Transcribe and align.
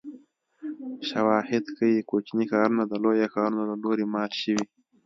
شواهد 1.07 1.63
ښيي 1.75 1.99
کوچني 2.09 2.45
ښارونه 2.51 2.83
د 2.87 2.93
لویو 3.03 3.31
ښارونو 3.33 3.63
له 3.71 3.75
لوري 3.83 4.05
مات 4.13 4.31
شوي 4.41 4.65